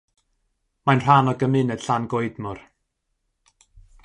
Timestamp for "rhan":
1.03-1.29